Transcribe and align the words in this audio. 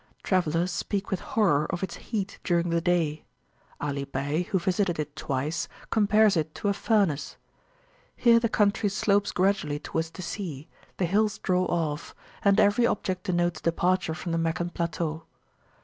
Travellers 0.23 0.71
speak 0.71 1.11
with 1.11 1.19
horror 1.19 1.67
of 1.69 1.83
its 1.83 1.97
heat 1.97 2.39
during 2.43 2.71
the 2.71 2.81
day; 2.81 3.23
Ali 3.79 4.03
Bey, 4.03 4.47
who 4.49 4.57
visited 4.57 4.97
it 4.97 5.15
twice, 5.15 5.67
compares 5.91 6.35
it 6.35 6.55
to 6.55 6.69
a 6.69 6.73
furnace. 6.73 7.35
Here 8.15 8.39
the 8.39 8.49
country 8.49 8.89
slopes 8.89 9.31
gradually 9.31 9.77
towards 9.77 10.09
the 10.09 10.23
sea, 10.23 10.67
the 10.97 11.05
hills 11.05 11.37
draw 11.37 11.65
off, 11.65 12.15
and 12.43 12.59
every 12.59 12.87
object 12.87 13.25
denotes 13.25 13.61
departure 13.61 14.15
from 14.15 14.31
the 14.31 14.39
Meccan 14.39 14.71
plateau. 14.71 15.23